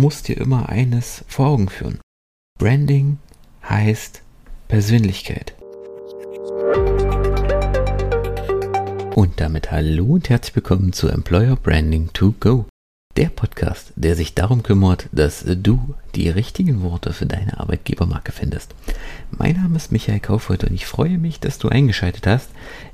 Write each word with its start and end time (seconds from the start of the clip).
musst 0.00 0.28
dir 0.28 0.38
immer 0.38 0.70
eines 0.70 1.26
vor 1.28 1.48
Augen 1.48 1.68
führen. 1.68 1.98
Branding 2.58 3.18
heißt 3.68 4.22
Persönlichkeit. 4.66 5.52
Und 9.14 9.38
damit 9.40 9.70
hallo 9.70 10.06
und 10.06 10.30
herzlich 10.30 10.56
willkommen 10.56 10.94
zu 10.94 11.08
Employer 11.08 11.54
Branding 11.54 12.08
to 12.14 12.34
Go. 12.40 12.64
Der 13.18 13.28
Podcast, 13.28 13.92
der 13.94 14.16
sich 14.16 14.34
darum 14.34 14.62
kümmert, 14.62 15.06
dass 15.12 15.44
du 15.46 15.94
die 16.14 16.30
richtigen 16.30 16.80
Worte 16.80 17.12
für 17.12 17.26
deine 17.26 17.60
Arbeitgebermarke 17.60 18.32
findest. 18.32 18.74
Mein 19.30 19.56
Name 19.56 19.76
ist 19.76 19.92
Michael 19.92 20.20
Kaufreuth 20.20 20.64
und 20.64 20.72
ich 20.72 20.86
freue 20.86 21.18
mich, 21.18 21.40
dass 21.40 21.58
du 21.58 21.68
eingeschaltet 21.68 22.26
hast 22.26 22.48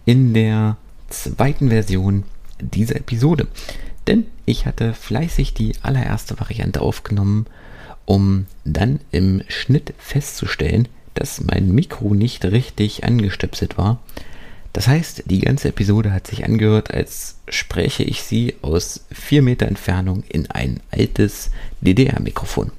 in 0.07 0.35
der 0.35 0.77
zweiten 1.09 1.69
Version 1.69 2.25
dieser 2.61 2.97
Episode. 2.97 3.47
Denn 4.07 4.27
ich 4.45 4.67
hatte 4.67 4.95
fleißig 4.95 5.55
die 5.55 5.75
allererste 5.83 6.39
Variante 6.39 6.81
aufgenommen, 6.81 7.47
um 8.05 8.47
dann 8.65 9.01
im 9.11 9.43
Schnitt 9.49 9.95
festzustellen, 9.99 10.89
dass 11.15 11.41
mein 11.41 11.75
Mikro 11.75 12.15
nicht 12.15 12.45
richtig 12.45 13.05
angestöpselt 13.05 13.79
war 13.79 14.01
das 14.77 14.89
heißt, 14.89 15.23
die 15.25 15.41
ganze 15.41 15.69
Episode 15.69 16.13
hat 16.13 16.27
sich 16.27 16.45
angehört, 16.45 16.91
als 16.91 17.37
spreche 17.49 18.03
ich 18.03 18.23
sie 18.23 18.57
aus 18.61 19.07
vier 19.11 19.41
Meter 19.41 19.67
Entfernung 19.67 20.23
in 20.29 20.51
ein 20.51 20.81
altes 20.91 21.51
DDR-Mikrofon. 21.81 22.73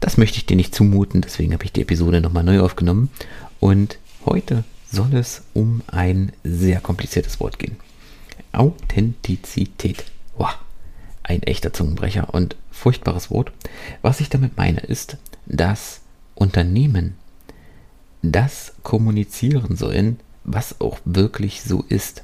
Das 0.00 0.16
möchte 0.16 0.38
ich 0.38 0.46
dir 0.46 0.56
nicht 0.56 0.74
zumuten, 0.74 1.20
deswegen 1.20 1.52
habe 1.52 1.62
ich 1.62 1.70
die 1.70 1.82
Episode 1.82 2.20
nochmal 2.20 2.42
neu 2.42 2.58
aufgenommen. 2.58 3.10
Und 3.60 3.98
heute 4.26 4.64
soll 4.90 5.14
es 5.14 5.42
um 5.54 5.82
ein 5.86 6.32
sehr 6.42 6.80
kompliziertes 6.80 7.38
Wort 7.38 7.60
gehen. 7.60 7.76
Authentizität. 8.50 10.02
Wow, 10.40 10.56
ein 11.22 11.42
echter 11.42 11.74
Zungenbrecher 11.74 12.32
und 12.32 12.56
furchtbares 12.70 13.30
Wort. 13.30 13.52
Was 14.00 14.20
ich 14.20 14.30
damit 14.30 14.56
meine, 14.56 14.80
ist, 14.80 15.18
dass 15.44 16.00
Unternehmen 16.34 17.18
das 18.22 18.72
kommunizieren 18.82 19.76
sollen, 19.76 20.18
was 20.44 20.80
auch 20.80 20.98
wirklich 21.04 21.60
so 21.60 21.84
ist. 21.90 22.22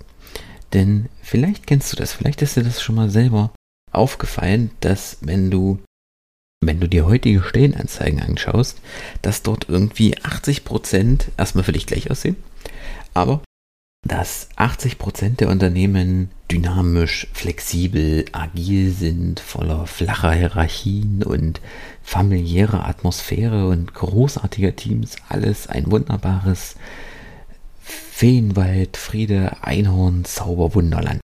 Denn 0.73 1.11
vielleicht 1.21 1.67
kennst 1.67 1.93
du 1.93 1.97
das, 1.99 2.15
vielleicht 2.15 2.41
ist 2.41 2.57
dir 2.57 2.65
das 2.65 2.81
schon 2.81 2.95
mal 2.95 3.11
selber 3.11 3.51
aufgefallen, 3.93 4.71
dass 4.81 5.19
wenn 5.21 5.51
du 5.51 5.79
wenn 6.65 6.81
du 6.81 6.89
dir 6.89 7.05
heutige 7.05 7.43
Stellenanzeigen 7.43 8.23
anschaust, 8.23 8.81
dass 9.21 9.43
dort 9.43 9.69
irgendwie 9.69 10.17
80% 10.17 11.27
erstmal 11.37 11.65
für 11.65 11.73
dich 11.73 11.87
gleich 11.87 12.11
aussehen, 12.11 12.37
aber 13.13 13.43
dass 14.09 14.49
80% 14.57 15.37
der 15.37 15.49
Unternehmen 15.49 16.31
dynamisch, 16.51 17.27
flexibel, 17.33 18.25
agil 18.33 18.93
sind, 18.93 19.41
voller 19.41 19.87
flacher 19.87 20.33
Hierarchien 20.33 21.23
und 21.23 21.61
familiärer 22.03 22.87
Atmosphäre 22.87 23.69
und 23.69 23.95
großartiger 23.95 24.77
Teams, 24.77 25.17
alles 25.29 25.67
ein 25.67 25.91
wunderbares 25.91 26.77
Feenwald, 27.81 28.97
Friede, 28.97 29.63
Einhorn, 29.63 30.25
Zauber, 30.25 30.75
Wunderland. 30.75 31.21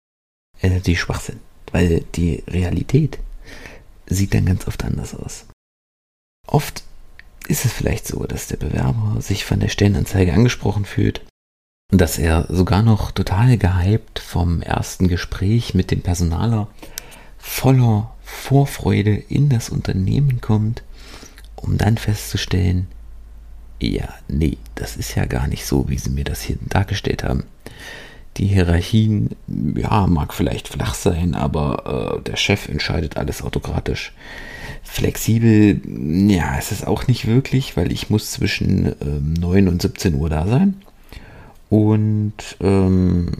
Äh, 0.60 0.70
natürlich 0.70 1.00
Schwachsinn, 1.00 1.40
weil 1.72 2.04
die 2.14 2.42
Realität 2.46 3.18
sieht 4.06 4.34
dann 4.34 4.46
ganz 4.46 4.66
oft 4.66 4.84
anders 4.84 5.14
aus. 5.14 5.46
Oft 6.46 6.82
ist 7.46 7.64
es 7.64 7.72
vielleicht 7.72 8.06
so, 8.06 8.24
dass 8.24 8.46
der 8.46 8.56
Bewerber 8.56 9.20
sich 9.20 9.44
von 9.44 9.60
der 9.60 9.68
Stellenanzeige 9.68 10.32
angesprochen 10.32 10.84
fühlt 10.84 11.22
dass 11.90 12.18
er 12.18 12.46
sogar 12.50 12.82
noch 12.82 13.12
total 13.12 13.56
gehypt 13.56 14.18
vom 14.18 14.60
ersten 14.60 15.08
Gespräch 15.08 15.72
mit 15.72 15.90
dem 15.90 16.02
Personaler 16.02 16.68
voller 17.38 18.14
Vorfreude 18.22 19.14
in 19.14 19.48
das 19.48 19.70
Unternehmen 19.70 20.42
kommt, 20.42 20.82
um 21.56 21.78
dann 21.78 21.96
festzustellen, 21.96 22.88
ja, 23.80 24.08
nee, 24.28 24.58
das 24.74 24.96
ist 24.96 25.14
ja 25.14 25.24
gar 25.24 25.46
nicht 25.46 25.64
so, 25.64 25.88
wie 25.88 25.96
sie 25.96 26.10
mir 26.10 26.24
das 26.24 26.42
hier 26.42 26.58
dargestellt 26.68 27.24
haben. 27.24 27.44
Die 28.36 28.48
Hierarchien, 28.48 29.30
ja, 29.46 30.06
mag 30.06 30.34
vielleicht 30.34 30.68
flach 30.68 30.94
sein, 30.94 31.34
aber 31.34 32.18
äh, 32.18 32.22
der 32.22 32.36
Chef 32.36 32.68
entscheidet 32.68 33.16
alles 33.16 33.40
autokratisch. 33.40 34.12
Flexibel, 34.82 35.80
ja, 36.30 36.56
ist 36.58 36.70
es 36.70 36.84
auch 36.84 37.06
nicht 37.06 37.26
wirklich, 37.26 37.78
weil 37.78 37.90
ich 37.92 38.10
muss 38.10 38.32
zwischen 38.32 38.94
ähm, 39.00 39.32
9 39.32 39.68
und 39.68 39.80
17 39.80 40.14
Uhr 40.14 40.28
da 40.28 40.46
sein. 40.46 40.74
Und 41.70 42.56
ähm, 42.60 43.32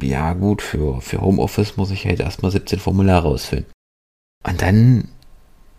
ja, 0.00 0.32
gut, 0.34 0.62
für, 0.62 1.00
für 1.00 1.20
Homeoffice 1.20 1.76
muss 1.76 1.90
ich 1.90 2.06
halt 2.06 2.20
erstmal 2.20 2.50
17 2.50 2.78
Formulare 2.78 3.28
ausfüllen. 3.28 3.66
Und 4.46 4.62
dann 4.62 5.08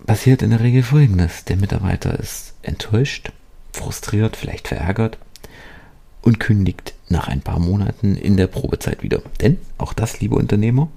passiert 0.05 0.41
in 0.41 0.51
der 0.51 0.59
Regel 0.59 0.83
folgendes: 0.83 1.45
Der 1.45 1.57
Mitarbeiter 1.57 2.19
ist 2.19 2.53
enttäuscht, 2.61 3.31
frustriert, 3.73 4.35
vielleicht 4.35 4.67
verärgert 4.67 5.17
und 6.21 6.39
kündigt 6.39 6.95
nach 7.07 7.27
ein 7.27 7.41
paar 7.41 7.59
Monaten 7.59 8.15
in 8.15 8.35
der 8.35 8.47
Probezeit 8.47 9.03
wieder. 9.03 9.21
Denn 9.41 9.59
auch 9.77 9.93
das, 9.93 10.19
liebe 10.19 10.35
Unternehmer, 10.35 10.89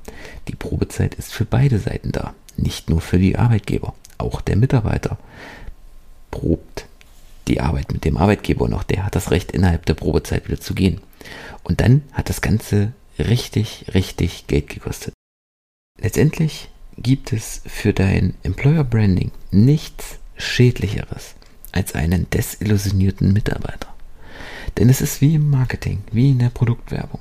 die 0.48 0.54
Probezeit 0.54 1.14
ist 1.14 1.32
für 1.32 1.44
beide 1.44 1.78
Seiten 1.78 2.12
da, 2.12 2.34
nicht 2.56 2.88
nur 2.88 3.00
für 3.00 3.18
die 3.18 3.36
Arbeitgeber. 3.36 3.94
Auch 4.16 4.40
der 4.40 4.56
Mitarbeiter 4.56 5.18
probt 6.30 6.67
die 7.48 7.60
Arbeit 7.60 7.92
mit 7.92 8.04
dem 8.04 8.16
Arbeitgeber 8.16 8.64
auch 8.74 8.82
der 8.82 9.04
hat 9.04 9.14
das 9.14 9.30
Recht, 9.30 9.52
innerhalb 9.52 9.86
der 9.86 9.94
Probezeit 9.94 10.46
wieder 10.46 10.60
zu 10.60 10.74
gehen. 10.74 11.00
Und 11.64 11.80
dann 11.80 12.02
hat 12.12 12.28
das 12.28 12.40
Ganze 12.40 12.92
richtig, 13.18 13.86
richtig 13.94 14.46
Geld 14.46 14.68
gekostet. 14.68 15.14
Letztendlich 16.00 16.68
gibt 16.96 17.32
es 17.32 17.62
für 17.66 17.92
dein 17.92 18.34
Employer 18.42 18.84
Branding 18.84 19.32
nichts 19.50 20.18
Schädlicheres 20.36 21.34
als 21.72 21.94
einen 21.94 22.30
desillusionierten 22.30 23.32
Mitarbeiter. 23.32 23.94
Denn 24.76 24.88
es 24.88 25.00
ist 25.00 25.20
wie 25.20 25.34
im 25.34 25.50
Marketing, 25.50 26.02
wie 26.12 26.30
in 26.30 26.38
der 26.38 26.50
Produktwerbung. 26.50 27.20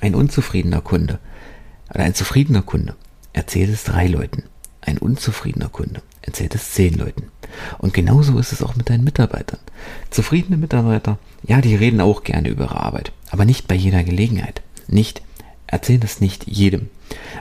Ein 0.00 0.14
unzufriedener 0.14 0.80
Kunde 0.80 1.18
oder 1.90 2.04
ein 2.04 2.14
zufriedener 2.14 2.62
Kunde 2.62 2.96
erzählt 3.32 3.70
es 3.70 3.84
drei 3.84 4.06
Leuten. 4.06 4.44
Ein 4.80 4.98
unzufriedener 4.98 5.68
Kunde 5.68 6.02
erzählt 6.22 6.54
es 6.54 6.72
zehn 6.72 6.94
Leuten. 6.94 7.24
Und 7.78 7.94
genauso 7.94 8.38
ist 8.38 8.52
es 8.52 8.62
auch 8.62 8.76
mit 8.76 8.90
deinen 8.90 9.04
Mitarbeitern. 9.04 9.58
Zufriedene 10.10 10.56
Mitarbeiter, 10.56 11.18
ja, 11.42 11.60
die 11.60 11.74
reden 11.74 12.00
auch 12.00 12.22
gerne 12.22 12.48
über 12.48 12.64
ihre 12.64 12.80
Arbeit, 12.80 13.12
aber 13.30 13.44
nicht 13.44 13.68
bei 13.68 13.74
jeder 13.74 14.04
Gelegenheit. 14.04 14.62
Nicht, 14.86 15.22
erzählen 15.66 16.02
es 16.04 16.20
nicht 16.20 16.46
jedem. 16.46 16.88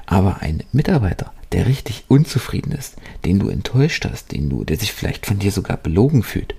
Aber 0.06 0.42
ein 0.42 0.64
Mitarbeiter, 0.72 1.32
der 1.52 1.68
richtig 1.68 2.06
unzufrieden 2.08 2.72
ist, 2.72 2.96
den 3.26 3.40
du 3.40 3.50
enttäuscht 3.50 4.06
hast, 4.06 4.32
den 4.32 4.50
du, 4.50 4.64
der 4.64 4.78
sich 4.78 4.94
vielleicht 4.94 5.26
von 5.26 5.40
dir 5.40 5.52
sogar 5.52 5.78
belogen 5.78 6.24
fühlt, 6.24 6.56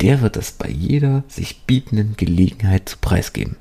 der 0.00 0.20
wird 0.20 0.36
das 0.36 0.52
bei 0.52 0.68
jeder 0.68 1.24
sich 1.28 1.62
bietenden 1.62 2.14
Gelegenheit 2.16 2.88
zu 2.88 2.98
preisgeben. 2.98 3.56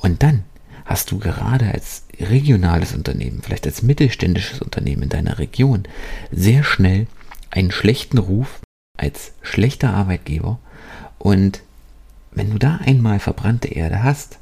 Und 0.00 0.22
dann 0.22 0.44
hast 0.88 1.10
du 1.10 1.18
gerade 1.18 1.70
als 1.70 2.04
regionales 2.18 2.94
Unternehmen, 2.94 3.42
vielleicht 3.42 3.66
als 3.66 3.82
mittelständisches 3.82 4.62
Unternehmen 4.62 5.02
in 5.02 5.08
deiner 5.10 5.38
Region, 5.38 5.84
sehr 6.32 6.64
schnell 6.64 7.06
einen 7.50 7.70
schlechten 7.70 8.16
Ruf 8.16 8.60
als 8.96 9.32
schlechter 9.42 9.92
Arbeitgeber. 9.92 10.58
Und 11.18 11.60
wenn 12.30 12.50
du 12.50 12.58
da 12.58 12.76
einmal 12.76 13.20
verbrannte 13.20 13.68
Erde 13.68 14.02
hast, 14.02 14.38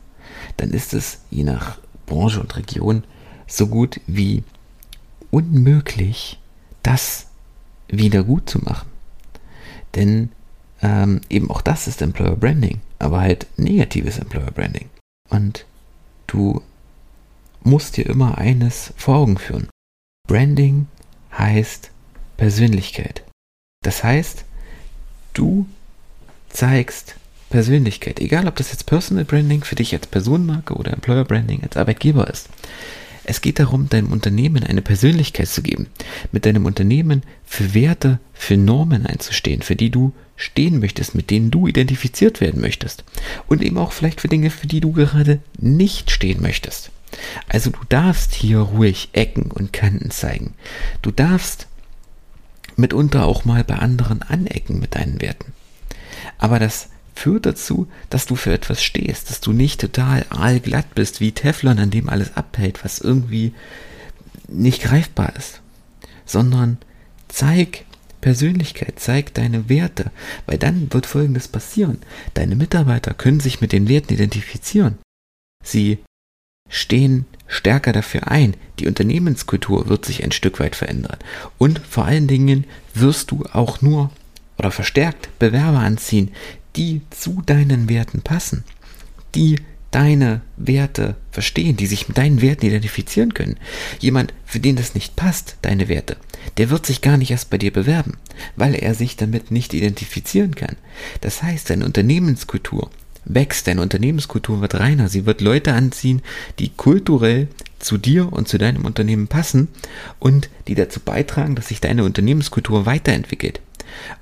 dann 0.56 0.70
ist 0.70 0.94
es 0.94 1.18
je 1.30 1.42
nach 1.42 1.78
Branche 2.06 2.40
und 2.40 2.56
Region 2.56 3.02
so 3.48 3.66
gut 3.66 4.00
wie 4.06 4.44
unmöglich, 5.32 6.38
das 6.84 7.26
wieder 7.88 8.22
gut 8.22 8.48
zu 8.48 8.60
machen. 8.60 8.88
Denn 9.96 10.30
ähm, 10.80 11.22
eben 11.28 11.50
auch 11.50 11.60
das 11.60 11.88
ist 11.88 12.02
Employer 12.02 12.36
Branding, 12.36 12.80
aber 13.00 13.20
halt 13.20 13.48
negatives 13.56 14.18
Employer 14.18 14.52
Branding. 14.52 14.88
Und 15.28 15.66
du 16.26 16.62
musst 17.62 17.96
dir 17.96 18.06
immer 18.06 18.38
eines 18.38 18.92
vor 18.96 19.16
Augen 19.16 19.38
führen. 19.38 19.68
Branding 20.28 20.86
heißt 21.36 21.90
Persönlichkeit. 22.36 23.22
Das 23.82 24.02
heißt, 24.02 24.44
du 25.34 25.66
zeigst 26.48 27.16
Persönlichkeit, 27.50 28.20
egal 28.20 28.48
ob 28.48 28.56
das 28.56 28.70
jetzt 28.70 28.86
Personal 28.86 29.24
Branding 29.24 29.62
für 29.62 29.76
dich 29.76 29.94
als 29.94 30.06
Personenmarke 30.06 30.74
oder 30.74 30.92
Employer 30.92 31.24
Branding 31.24 31.62
als 31.62 31.76
Arbeitgeber 31.76 32.28
ist. 32.28 32.48
Es 33.28 33.40
geht 33.40 33.58
darum, 33.58 33.88
deinem 33.88 34.12
Unternehmen 34.12 34.62
eine 34.62 34.82
Persönlichkeit 34.82 35.48
zu 35.48 35.60
geben, 35.60 35.88
mit 36.30 36.46
deinem 36.46 36.64
Unternehmen 36.64 37.22
für 37.44 37.74
Werte, 37.74 38.20
für 38.32 38.56
Normen 38.56 39.04
einzustehen, 39.04 39.62
für 39.62 39.74
die 39.74 39.90
du 39.90 40.12
stehen 40.36 40.78
möchtest, 40.78 41.16
mit 41.16 41.30
denen 41.30 41.50
du 41.50 41.66
identifiziert 41.66 42.40
werden 42.40 42.60
möchtest. 42.60 43.02
Und 43.48 43.62
eben 43.62 43.78
auch 43.78 43.90
vielleicht 43.90 44.20
für 44.20 44.28
Dinge, 44.28 44.50
für 44.50 44.68
die 44.68 44.78
du 44.78 44.92
gerade 44.92 45.40
nicht 45.58 46.12
stehen 46.12 46.40
möchtest. 46.40 46.92
Also 47.48 47.70
du 47.70 47.80
darfst 47.88 48.32
hier 48.32 48.60
ruhig 48.60 49.08
Ecken 49.12 49.50
und 49.50 49.72
Kanten 49.72 50.12
zeigen. 50.12 50.54
Du 51.02 51.10
darfst 51.10 51.66
mitunter 52.76 53.24
auch 53.24 53.44
mal 53.44 53.64
bei 53.64 53.74
anderen 53.74 54.22
anecken 54.22 54.78
mit 54.78 54.94
deinen 54.94 55.20
Werten. 55.20 55.52
Aber 56.38 56.60
das 56.60 56.90
führt 57.16 57.46
dazu, 57.46 57.88
dass 58.10 58.26
du 58.26 58.36
für 58.36 58.52
etwas 58.52 58.82
stehst, 58.82 59.30
dass 59.30 59.40
du 59.40 59.52
nicht 59.52 59.80
total 59.80 60.24
aalglatt 60.28 60.94
bist 60.94 61.20
wie 61.20 61.32
Teflon, 61.32 61.78
an 61.78 61.90
dem 61.90 62.08
alles 62.08 62.36
abhält, 62.36 62.84
was 62.84 63.00
irgendwie 63.00 63.54
nicht 64.48 64.82
greifbar 64.82 65.34
ist, 65.36 65.60
sondern 66.24 66.78
zeig 67.28 67.84
Persönlichkeit, 68.20 68.94
zeig 68.98 69.34
deine 69.34 69.68
Werte, 69.68 70.10
weil 70.46 70.58
dann 70.58 70.92
wird 70.92 71.06
Folgendes 71.06 71.48
passieren. 71.48 71.98
Deine 72.34 72.56
Mitarbeiter 72.56 73.14
können 73.14 73.40
sich 73.40 73.60
mit 73.60 73.72
den 73.72 73.88
Werten 73.88 74.12
identifizieren. 74.12 74.98
Sie 75.64 75.98
stehen 76.68 77.26
stärker 77.46 77.92
dafür 77.92 78.28
ein. 78.28 78.54
Die 78.78 78.88
Unternehmenskultur 78.88 79.88
wird 79.88 80.04
sich 80.04 80.24
ein 80.24 80.32
Stück 80.32 80.58
weit 80.60 80.76
verändern. 80.76 81.18
Und 81.58 81.78
vor 81.78 82.04
allen 82.04 82.26
Dingen 82.26 82.64
wirst 82.94 83.30
du 83.30 83.44
auch 83.52 83.80
nur 83.80 84.10
oder 84.58 84.70
verstärkt 84.70 85.38
Bewerber 85.38 85.78
anziehen, 85.78 86.32
die 86.76 87.02
zu 87.10 87.42
deinen 87.44 87.88
Werten 87.88 88.22
passen, 88.22 88.64
die 89.34 89.56
deine 89.90 90.42
Werte 90.56 91.16
verstehen, 91.30 91.76
die 91.76 91.86
sich 91.86 92.08
mit 92.08 92.18
deinen 92.18 92.42
Werten 92.42 92.66
identifizieren 92.66 93.34
können. 93.34 93.56
Jemand, 93.98 94.34
für 94.44 94.60
den 94.60 94.76
das 94.76 94.94
nicht 94.94 95.16
passt, 95.16 95.56
deine 95.62 95.88
Werte, 95.88 96.16
der 96.58 96.70
wird 96.70 96.84
sich 96.84 97.00
gar 97.00 97.16
nicht 97.16 97.30
erst 97.30 97.50
bei 97.50 97.58
dir 97.58 97.72
bewerben, 97.72 98.18
weil 98.56 98.74
er 98.74 98.94
sich 98.94 99.16
damit 99.16 99.50
nicht 99.50 99.72
identifizieren 99.72 100.54
kann. 100.54 100.76
Das 101.22 101.42
heißt, 101.42 101.70
deine 101.70 101.84
Unternehmenskultur 101.84 102.90
wächst, 103.24 103.66
deine 103.66 103.80
Unternehmenskultur 103.80 104.60
wird 104.60 104.74
reiner, 104.74 105.08
sie 105.08 105.26
wird 105.26 105.40
Leute 105.40 105.72
anziehen, 105.72 106.22
die 106.58 106.70
kulturell 106.70 107.48
zu 107.78 107.98
dir 107.98 108.32
und 108.32 108.48
zu 108.48 108.58
deinem 108.58 108.84
Unternehmen 108.84 109.28
passen 109.28 109.68
und 110.18 110.50
die 110.68 110.74
dazu 110.74 111.00
beitragen, 111.00 111.54
dass 111.54 111.68
sich 111.68 111.80
deine 111.80 112.04
Unternehmenskultur 112.04 112.86
weiterentwickelt. 112.86 113.60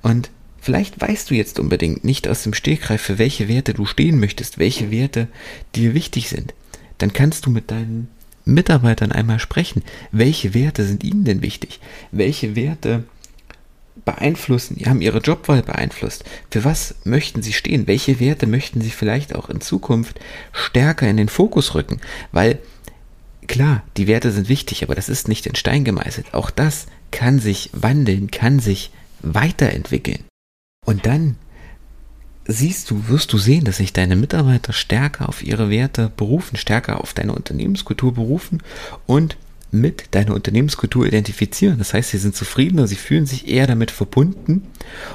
Und 0.03 0.31
vielleicht 0.65 1.01
weißt 1.01 1.31
du 1.31 1.35
jetzt 1.35 1.61
unbedingt 1.61 2.05
nicht 2.05 2.27
aus 2.27 2.43
dem 2.43 2.55
Stegreif, 2.55 3.03
für 3.03 3.19
welche 3.19 3.49
Werte 3.49 3.75
du 3.75 3.85
stehen 3.85 4.19
möchtest, 4.19 4.59
welche 4.59 4.91
Werte 4.91 5.29
dir 5.75 5.95
wichtig 5.95 6.29
sind. 6.29 6.55
Dann 6.99 7.13
kannst 7.13 7.47
du 7.47 7.51
mit 7.51 7.71
deinen 7.71 8.09
Mitarbeitern 8.45 9.13
einmal 9.13 9.39
sprechen. 9.39 9.83
Welche 10.11 10.55
Werte 10.55 10.85
sind 10.85 11.05
ihnen 11.05 11.25
denn 11.25 11.43
wichtig? 11.43 11.81
Welche 12.13 12.57
Werte 12.57 13.05
beeinflussen, 14.05 14.77
haben 14.87 15.01
ihre 15.01 15.19
Jobwahl 15.19 15.63
beeinflusst. 15.63 16.25
Für 16.51 16.65
was 16.65 16.95
möchten 17.05 17.43
sie 17.43 17.53
stehen? 17.53 17.87
Welche 17.87 18.19
Werte 18.19 18.47
möchten 18.47 18.81
sie 18.81 18.91
vielleicht 18.91 19.35
auch 19.35 19.49
in 19.51 19.61
Zukunft 19.61 20.19
stärker 20.53 21.09
in 21.09 21.17
den 21.17 21.29
Fokus 21.29 21.75
rücken? 21.75 22.01
Weil 22.33 22.59
klar, 23.47 23.83
die 23.97 24.07
Werte 24.07 24.31
sind 24.31 24.49
wichtig, 24.49 24.83
aber 24.83 24.95
das 24.95 25.09
ist 25.09 25.29
nicht 25.29 25.47
in 25.47 25.55
Stein 25.55 25.85
gemeißelt. 25.85 26.35
Auch 26.35 26.51
das 26.51 26.87
kann 27.11 27.39
sich 27.39 27.71
wandeln, 27.73 28.31
kann 28.31 28.59
sich 28.59 28.91
weiterentwickeln. 29.21 30.25
Und 30.85 31.07
dann 31.07 31.37
siehst 32.47 32.91
du, 32.91 33.09
wirst 33.09 33.33
du 33.33 33.39
sehen, 33.39 33.65
dass 33.65 33.79
sich 33.79 33.93
deine 33.93 34.17
Mitarbeiter 34.17 34.73
stärker 34.73 35.29
auf 35.29 35.43
ihre 35.43 35.71
Werte 35.71 36.11
berufen, 36.17 36.57
stärker 36.57 37.01
auf 37.01 37.15
deine 37.15 37.33
Unternehmenskultur 37.35 38.15
berufen 38.15 38.63
und 39.07 39.37
mit 39.71 40.15
deiner 40.15 40.35
Unternehmenskultur 40.35 41.07
identifizieren. 41.07 41.79
Das 41.79 41.95
heißt, 41.95 42.11
sie 42.11 42.19
sind 42.19 42.37
zufriedener, 42.37 42.87
sie 42.87 42.97
fühlen 42.97 43.27
sich 43.27 43.49
eher 43.49 43.67
damit 43.67 43.91
verbunden 43.91 44.67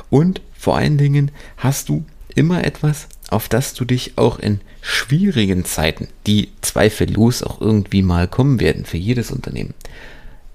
und 0.10 0.42
vor 0.58 0.78
allen 0.78 0.98
Dingen 0.98 1.32
hast 1.58 1.90
du 1.90 2.04
immer 2.36 2.64
etwas, 2.66 3.08
auf 3.30 3.48
das 3.48 3.74
du 3.74 3.86
dich 3.86 4.18
auch 4.18 4.40
in 4.40 4.60
schwierigen 4.82 5.66
Zeiten, 5.66 6.08
die 6.28 6.50
zweifellos 6.62 7.44
auch 7.44 7.62
irgendwie 7.62 8.02
mal 8.02 8.28
kommen 8.28 8.60
werden 8.60 8.86
für 8.86 8.98
jedes 8.98 9.32
Unternehmen, 9.32 9.74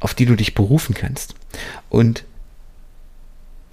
auf 0.01 0.15
die 0.15 0.27
du 0.27 0.35
dich 0.35 0.55
berufen 0.55 0.95
kannst. 0.95 1.35
Und 1.89 2.25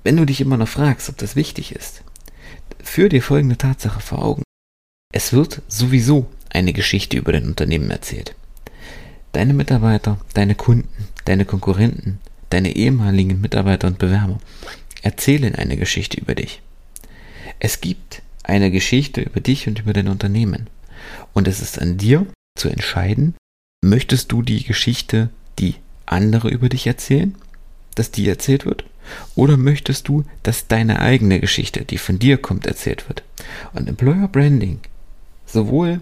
wenn 0.04 0.18
du 0.18 0.26
dich 0.26 0.42
immer 0.42 0.58
noch 0.58 0.68
fragst, 0.68 1.10
ob 1.10 1.18
das 1.18 1.36
wichtig 1.36 1.76
ist, 1.76 2.04
führ 2.84 3.10
dir 3.10 3.22
folgende 3.22 3.58
Tatsache 3.58 4.00
vor 4.00 4.24
Augen. 4.24 4.44
Es 5.14 5.34
wird 5.34 5.62
sowieso 5.68 6.28
eine 6.50 6.74
Geschichte 6.74 7.18
über 7.18 7.32
dein 7.32 7.46
Unternehmen 7.46 7.92
erzählt. 7.92 8.36
Deine 9.34 9.54
Mitarbeiter, 9.54 10.20
deine 10.34 10.56
Kunden, 10.56 11.08
deine 11.26 11.46
Konkurrenten, 11.46 12.20
deine 12.50 12.76
ehemaligen 12.76 13.40
Mitarbeiter 13.42 13.88
und 13.88 13.98
Bewerber 13.98 14.40
erzählen 15.02 15.56
eine 15.56 15.78
Geschichte 15.78 16.20
über 16.20 16.36
dich. 16.36 16.62
Es 17.60 17.82
gibt 17.82 18.22
eine 18.44 18.72
Geschichte 18.72 19.22
über 19.22 19.40
dich 19.40 19.68
und 19.68 19.80
über 19.80 19.94
dein 19.94 20.08
Unternehmen. 20.08 20.70
Und 21.34 21.48
es 21.48 21.62
ist 21.62 21.80
an 21.80 21.98
dir 21.98 22.26
zu 22.58 22.70
entscheiden, 22.70 23.36
möchtest 23.84 24.32
du 24.32 24.42
die 24.42 24.64
Geschichte, 24.64 25.30
die 25.60 25.76
andere 26.06 26.50
über 26.50 26.70
dich 26.70 26.88
erzählen, 26.88 27.36
dass 27.96 28.12
die 28.12 28.28
erzählt 28.28 28.66
wird? 28.66 28.86
Oder 29.36 29.58
möchtest 29.58 30.08
du, 30.08 30.24
dass 30.44 30.68
deine 30.68 31.00
eigene 31.00 31.40
Geschichte, 31.40 31.84
die 31.86 31.98
von 31.98 32.20
dir 32.20 32.38
kommt, 32.38 32.66
erzählt 32.66 33.08
wird? 33.10 33.24
Und 33.74 33.90
Employer 33.90 34.28
Branding, 34.28 34.80
sowohl 35.46 36.02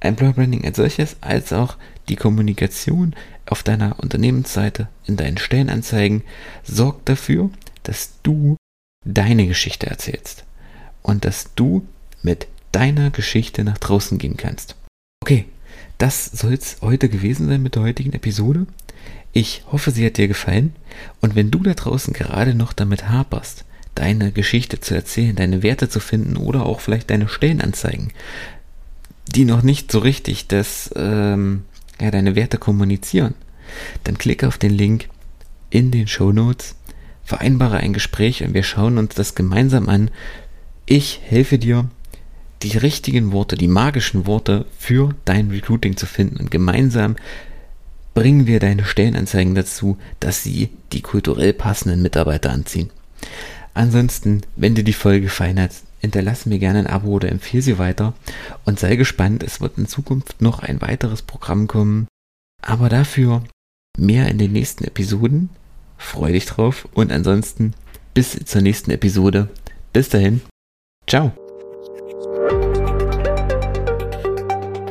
Employer 0.00 0.32
Branding 0.32 0.64
als 0.64 0.76
solches, 0.76 1.16
als 1.20 1.52
auch 1.52 1.76
die 2.08 2.16
Kommunikation 2.16 3.14
auf 3.46 3.62
deiner 3.62 3.98
Unternehmensseite, 3.98 4.88
in 5.06 5.16
deinen 5.16 5.38
Stellenanzeigen, 5.38 6.22
sorgt 6.62 7.08
dafür, 7.08 7.50
dass 7.82 8.12
du 8.22 8.56
deine 9.04 9.46
Geschichte 9.46 9.86
erzählst 9.86 10.44
und 11.02 11.24
dass 11.24 11.54
du 11.54 11.86
mit 12.22 12.46
deiner 12.72 13.10
Geschichte 13.10 13.64
nach 13.64 13.78
draußen 13.78 14.18
gehen 14.18 14.36
kannst. 14.36 14.76
Okay, 15.22 15.46
das 16.00 16.24
soll 16.24 16.54
es 16.54 16.78
heute 16.80 17.10
gewesen 17.10 17.46
sein 17.46 17.62
mit 17.62 17.74
der 17.74 17.82
heutigen 17.82 18.14
Episode. 18.14 18.66
Ich 19.32 19.64
hoffe, 19.70 19.90
sie 19.90 20.04
hat 20.06 20.16
dir 20.16 20.28
gefallen 20.28 20.74
und 21.20 21.36
wenn 21.36 21.50
du 21.50 21.60
da 21.60 21.74
draußen 21.74 22.14
gerade 22.14 22.54
noch 22.54 22.72
damit 22.72 23.08
haperst, 23.08 23.64
deine 23.94 24.32
Geschichte 24.32 24.80
zu 24.80 24.94
erzählen, 24.94 25.36
deine 25.36 25.62
Werte 25.62 25.90
zu 25.90 26.00
finden 26.00 26.36
oder 26.36 26.64
auch 26.64 26.80
vielleicht 26.80 27.10
deine 27.10 27.28
Stellenanzeigen, 27.28 28.12
die 29.26 29.44
noch 29.44 29.62
nicht 29.62 29.92
so 29.92 29.98
richtig 29.98 30.48
das, 30.48 30.90
ähm, 30.96 31.64
ja, 32.00 32.10
deine 32.10 32.34
Werte 32.34 32.56
kommunizieren, 32.56 33.34
dann 34.04 34.16
klicke 34.16 34.48
auf 34.48 34.56
den 34.56 34.72
Link 34.72 35.08
in 35.68 35.90
den 35.90 36.08
Show 36.08 36.32
Notes, 36.32 36.76
vereinbare 37.24 37.76
ein 37.76 37.92
Gespräch 37.92 38.42
und 38.42 38.54
wir 38.54 38.62
schauen 38.62 38.96
uns 38.96 39.14
das 39.14 39.34
gemeinsam 39.34 39.88
an. 39.90 40.10
Ich 40.86 41.20
helfe 41.24 41.58
dir, 41.58 41.90
die 42.62 42.76
richtigen 42.76 43.32
Worte, 43.32 43.56
die 43.56 43.68
magischen 43.68 44.26
Worte 44.26 44.66
für 44.78 45.14
dein 45.24 45.50
Recruiting 45.50 45.96
zu 45.96 46.06
finden 46.06 46.36
und 46.36 46.50
gemeinsam 46.50 47.16
bringen 48.14 48.46
wir 48.46 48.60
deine 48.60 48.84
Stellenanzeigen 48.84 49.54
dazu, 49.54 49.96
dass 50.18 50.42
sie 50.42 50.70
die 50.92 51.00
kulturell 51.00 51.52
passenden 51.52 52.02
Mitarbeiter 52.02 52.50
anziehen. 52.50 52.90
Ansonsten, 53.72 54.42
wenn 54.56 54.74
dir 54.74 54.84
die 54.84 54.92
Folge 54.92 55.22
gefallen 55.22 55.60
hat, 55.60 55.72
hinterlasse 56.00 56.48
mir 56.48 56.58
gerne 56.58 56.80
ein 56.80 56.86
Abo 56.86 57.12
oder 57.12 57.30
empfehle 57.30 57.62
sie 57.62 57.78
weiter 57.78 58.14
und 58.64 58.80
sei 58.80 58.96
gespannt, 58.96 59.42
es 59.42 59.60
wird 59.60 59.78
in 59.78 59.86
Zukunft 59.86 60.42
noch 60.42 60.60
ein 60.60 60.80
weiteres 60.80 61.22
Programm 61.22 61.66
kommen. 61.66 62.08
Aber 62.62 62.88
dafür 62.88 63.42
mehr 63.96 64.28
in 64.28 64.38
den 64.38 64.52
nächsten 64.52 64.84
Episoden. 64.84 65.50
Freu 65.98 66.32
dich 66.32 66.46
drauf 66.46 66.88
und 66.92 67.12
ansonsten 67.12 67.74
bis 68.14 68.38
zur 68.44 68.62
nächsten 68.62 68.90
Episode. 68.90 69.48
Bis 69.92 70.08
dahin. 70.08 70.40
Ciao. 71.06 71.39